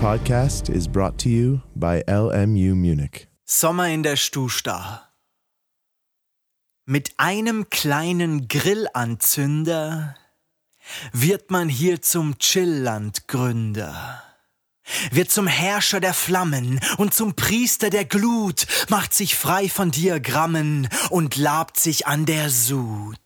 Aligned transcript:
podcast 0.00 0.68
is 0.68 0.86
brought 0.86 1.16
to 1.18 1.28
you 1.28 1.60
by 1.74 2.02
LMU 2.06 2.74
Munich. 2.74 3.28
Sommer 3.44 3.88
in 3.88 4.02
der 4.02 4.16
Stusta. 4.16 5.08
Mit 6.84 7.14
einem 7.16 7.70
kleinen 7.70 8.46
Grillanzünder 8.48 10.14
wird 11.12 11.50
man 11.50 11.68
hier 11.68 12.02
zum 12.02 12.38
Chilllandgründer. 12.38 14.22
Wird 15.10 15.30
zum 15.30 15.46
Herrscher 15.46 16.00
der 16.00 16.14
Flammen 16.14 16.78
und 16.98 17.14
zum 17.14 17.34
Priester 17.34 17.90
der 17.90 18.04
Glut, 18.04 18.66
macht 18.88 19.14
sich 19.14 19.34
frei 19.34 19.68
von 19.68 19.90
Diagrammen 19.90 20.88
und 21.10 21.36
labt 21.36 21.80
sich 21.80 22.06
an 22.06 22.26
der 22.26 22.50
Sud. 22.50 23.16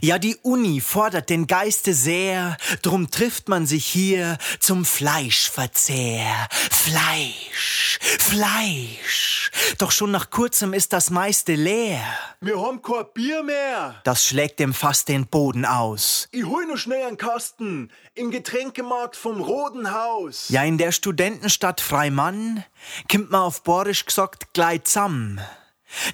Ja, 0.00 0.18
die 0.18 0.36
Uni 0.36 0.80
fordert 0.80 1.28
den 1.28 1.46
Geiste 1.46 1.92
sehr, 1.92 2.56
drum 2.82 3.10
trifft 3.10 3.48
man 3.48 3.66
sich 3.66 3.84
hier 3.84 4.38
zum 4.58 4.84
Fleischverzehr. 4.84 6.48
Fleisch, 6.70 7.98
Fleisch. 8.18 9.50
Doch 9.78 9.90
schon 9.90 10.10
nach 10.10 10.30
kurzem 10.30 10.72
ist 10.72 10.92
das 10.92 11.10
meiste 11.10 11.54
leer. 11.54 12.00
Wir 12.40 12.60
haben 12.60 12.80
kein 12.82 13.04
Bier 13.12 13.42
mehr. 13.42 14.00
Das 14.04 14.24
schlägt 14.24 14.60
dem 14.60 14.72
Fass 14.74 15.04
den 15.04 15.26
Boden 15.26 15.64
aus. 15.64 16.28
Ich 16.32 16.44
hol 16.44 16.66
nur 16.66 16.78
schnell 16.78 17.06
einen 17.06 17.18
Kasten 17.18 17.90
im 18.14 18.30
Getränkemarkt 18.30 19.16
vom 19.16 19.40
Roten 19.40 19.92
Haus. 19.92 20.48
Ja, 20.48 20.62
in 20.64 20.78
der 20.78 20.92
Studentenstadt 20.92 21.80
Freimann 21.80 22.64
kimmt 23.08 23.30
man 23.30 23.42
auf 23.42 23.62
Borisch 23.62 24.06
gesagt 24.06 24.54
gleich 24.54 24.84
zusammen. 24.84 25.40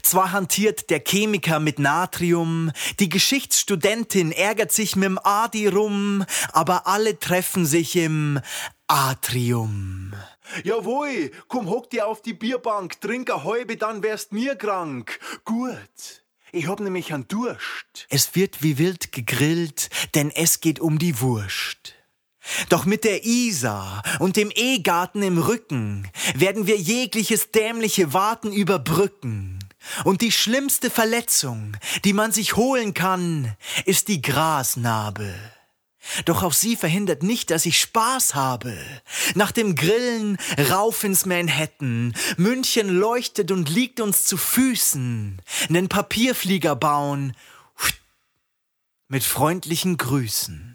Zwar 0.02 0.32
hantiert 0.32 0.90
der 0.90 1.02
Chemiker 1.06 1.60
mit 1.60 1.78
Natrium, 1.78 2.72
die 3.00 3.08
Geschichtsstudentin 3.08 4.32
ärgert 4.32 4.72
sich 4.72 4.96
mit 4.96 5.06
dem 5.06 5.18
Adi 5.22 5.68
rum, 5.68 6.24
aber 6.52 6.86
alle 6.86 7.18
treffen 7.18 7.66
sich 7.66 7.96
im 7.96 8.40
Atrium. 8.86 10.14
Jawohl, 10.64 11.30
komm 11.46 11.68
hock 11.68 11.90
dir 11.90 12.06
auf 12.06 12.22
die 12.22 12.32
Bierbank, 12.32 13.00
trink 13.00 13.30
a 13.30 13.44
Häube, 13.44 13.76
dann 13.76 14.02
wärst 14.02 14.32
mir 14.32 14.56
krank. 14.56 15.18
Gut. 15.44 16.24
Ich 16.50 16.66
hab 16.66 16.80
nämlich 16.80 17.12
an 17.12 17.26
Durst. 17.28 18.06
Es 18.08 18.34
wird 18.34 18.62
wie 18.62 18.78
wild 18.78 19.12
gegrillt, 19.12 19.90
denn 20.14 20.30
es 20.30 20.60
geht 20.60 20.80
um 20.80 20.98
die 20.98 21.20
Wurst. 21.20 21.94
Doch 22.70 22.86
mit 22.86 23.04
der 23.04 23.26
Isar 23.26 24.02
und 24.18 24.36
dem 24.36 24.50
E-Garten 24.54 25.22
im 25.22 25.38
Rücken 25.38 26.08
werden 26.34 26.66
wir 26.66 26.76
jegliches 26.76 27.50
dämliche 27.50 28.14
Warten 28.14 28.52
überbrücken. 28.52 29.57
Und 30.04 30.20
die 30.20 30.32
schlimmste 30.32 30.90
Verletzung, 30.90 31.76
die 32.04 32.12
man 32.12 32.32
sich 32.32 32.56
holen 32.56 32.94
kann, 32.94 33.56
ist 33.84 34.08
die 34.08 34.20
Grasnarbe. 34.20 35.34
Doch 36.24 36.42
auch 36.42 36.52
sie 36.52 36.76
verhindert 36.76 37.22
nicht, 37.22 37.50
dass 37.50 37.66
ich 37.66 37.80
Spaß 37.80 38.34
habe. 38.34 38.76
Nach 39.34 39.52
dem 39.52 39.74
Grillen 39.74 40.38
rauf 40.70 41.04
ins 41.04 41.26
Manhattan. 41.26 42.14
München 42.36 42.88
leuchtet 42.88 43.50
und 43.50 43.68
liegt 43.68 44.00
uns 44.00 44.24
zu 44.24 44.36
Füßen. 44.36 45.42
Nen 45.68 45.88
Papierflieger 45.88 46.76
bauen. 46.76 47.34
Mit 49.08 49.24
freundlichen 49.24 49.96
Grüßen. 49.96 50.67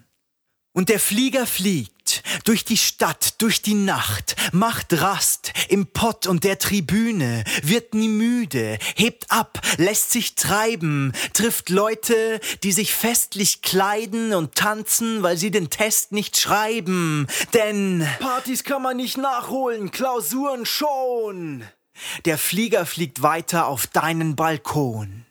Und 0.76 0.88
der 0.88 0.98
Flieger 0.98 1.46
fliegt 1.46 2.24
durch 2.42 2.64
die 2.64 2.76
Stadt, 2.76 3.40
durch 3.40 3.62
die 3.62 3.74
Nacht, 3.74 4.34
macht 4.50 4.92
Rast 5.00 5.52
im 5.68 5.86
Pott 5.86 6.26
und 6.26 6.42
der 6.42 6.58
Tribüne, 6.58 7.44
wird 7.62 7.94
nie 7.94 8.08
müde, 8.08 8.78
hebt 8.96 9.30
ab, 9.30 9.60
lässt 9.76 10.10
sich 10.10 10.34
treiben, 10.34 11.12
trifft 11.32 11.70
Leute, 11.70 12.40
die 12.64 12.72
sich 12.72 12.92
festlich 12.92 13.62
kleiden 13.62 14.34
und 14.34 14.56
tanzen, 14.56 15.22
weil 15.22 15.36
sie 15.36 15.52
den 15.52 15.70
Test 15.70 16.10
nicht 16.10 16.36
schreiben. 16.36 17.28
Denn 17.54 18.04
Partys 18.18 18.64
kann 18.64 18.82
man 18.82 18.96
nicht 18.96 19.16
nachholen, 19.16 19.92
Klausuren 19.92 20.66
schon. 20.66 21.62
Der 22.24 22.36
Flieger 22.36 22.84
fliegt 22.84 23.22
weiter 23.22 23.68
auf 23.68 23.86
deinen 23.86 24.34
Balkon. 24.34 25.24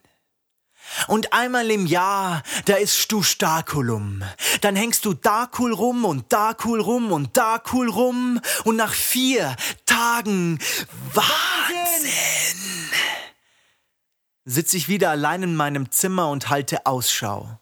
Und 1.08 1.34
einmal 1.34 1.70
im 1.72 1.86
Jahr, 1.86 2.44
da 2.66 2.76
ist 2.76 3.12
du 3.12 3.24
Stakulum. 3.24 4.24
Dann 4.62 4.76
hängst 4.76 5.06
du 5.06 5.14
da 5.14 5.50
cool 5.58 5.74
rum 5.74 6.06
und 6.06 6.32
da 6.32 6.56
cool 6.66 6.80
rum 6.80 7.12
und 7.12 7.36
da 7.38 7.62
cool 7.72 7.90
rum. 7.90 8.40
Und 8.64 8.76
nach 8.76 8.94
vier 8.94 9.56
Tagen 9.86 10.60
Wahnsinn! 11.14 12.60
Sitz 14.46 14.74
ich 14.74 14.90
wieder 14.90 15.10
allein 15.10 15.44
in 15.44 15.56
meinem 15.56 15.92
Zimmer 15.92 16.30
und 16.30 16.50
halte 16.50 16.86
Ausschau. 16.86 17.60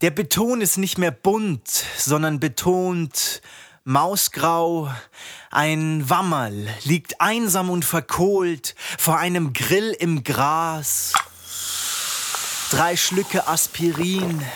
Der 0.00 0.10
Beton 0.10 0.60
ist 0.60 0.78
nicht 0.78 0.98
mehr 0.98 1.10
bunt, 1.10 1.84
sondern 1.96 2.40
betont 2.40 3.42
mausgrau. 3.84 4.90
Ein 5.50 6.08
Wammerl 6.08 6.68
liegt 6.84 7.20
einsam 7.20 7.70
und 7.70 7.84
verkohlt 7.84 8.74
vor 8.98 9.18
einem 9.18 9.52
Grill 9.52 9.90
im 9.98 10.24
Gras 10.24 11.12
drei 12.70 12.96
Schlücke 12.96 13.48
Aspirin 13.48 14.46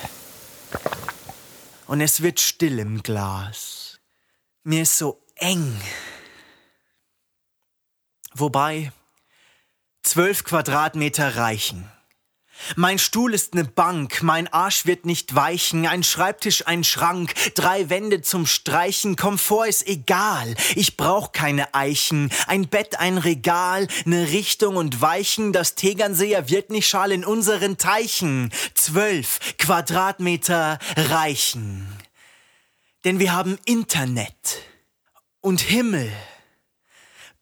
und 1.87 2.01
es 2.01 2.23
wird 2.23 2.39
still 2.39 2.79
im 2.79 3.03
Glas. 3.03 3.99
Mir 4.63 4.83
ist 4.83 4.97
so 4.97 5.21
eng. 5.35 5.81
Wobei 8.33 8.93
zwölf 10.03 10.45
Quadratmeter 10.45 11.37
reichen. 11.37 11.91
Mein 12.77 12.99
Stuhl 12.99 13.35
ist 13.35 13.55
ne 13.55 13.65
Bank, 13.65 14.23
mein 14.23 14.49
Arsch 14.49 14.87
wird 14.87 15.07
nicht 15.07 15.35
weichen, 15.35 15.87
ein 15.87 16.03
Schreibtisch, 16.03 16.67
ein 16.67 16.85
Schrank, 16.85 17.35
drei 17.55 17.91
Wände 17.91 18.23
zum 18.23 18.47
Streichen, 18.47 19.17
Komfort 19.17 19.67
ist 19.67 19.87
egal, 19.87 20.55
ich 20.75 20.97
brauch 20.97 21.33
keine 21.33 21.75
Eichen, 21.75 22.31
ein 22.47 22.69
Bett, 22.69 22.99
ein 22.99 23.19
Regal, 23.19 23.89
ne 24.05 24.29
Richtung 24.29 24.77
und 24.77 25.01
Weichen, 25.01 25.53
das 25.53 25.75
Tegernseer 25.75 26.49
wird 26.49 26.71
nicht 26.71 26.89
schal 26.89 27.13
in 27.13 27.25
unseren 27.25 27.77
Teichen, 27.77 28.51
zwölf 28.75 29.41
Quadratmeter 29.59 30.79
reichen. 30.97 31.87
Denn 33.05 33.19
wir 33.19 33.35
haben 33.35 33.59
Internet 33.67 34.63
und 35.41 35.61
Himmel, 35.61 36.11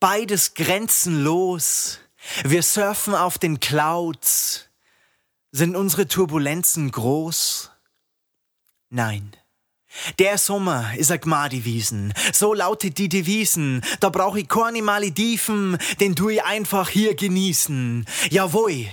beides 0.01 0.55
grenzenlos, 0.55 2.01
wir 2.45 2.63
surfen 2.63 3.15
auf 3.15 3.39
den 3.39 3.61
Clouds, 3.61 4.69
sind 5.53 5.77
unsere 5.77 6.09
Turbulenzen 6.09 6.91
groß? 6.91 7.71
Nein. 8.89 9.37
Der 10.19 10.39
Sommer 10.39 10.95
ist 10.97 11.11
a 11.11 11.17
Gmadi-Wiesen. 11.17 12.15
So 12.33 12.55
lautet 12.55 12.97
die 12.97 13.11
Devisen. 13.11 13.83
Da 14.01 14.09
brauch 14.09 14.37
ich 14.37 14.49
keine 14.49 14.81
Malediven, 14.81 15.77
den 16.01 16.17
tu 16.17 16.31
ich 16.31 16.43
einfach 16.43 16.89
hier 16.89 17.15
genießen. 17.15 18.07
Jawohl. 18.31 18.87